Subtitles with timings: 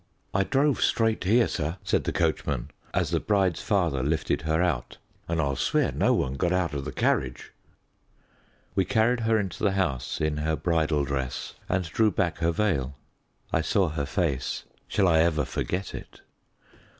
[0.33, 4.97] "I drove straight here, sir," said the coachman, as the bride's father lifted her out;
[5.27, 7.53] "and I'll swear no one got out of the carriage."
[8.73, 12.95] We carried her into the house in her bridal dress and drew back her veil.
[13.53, 14.63] I saw her face.
[14.87, 16.21] Shall I ever forget it?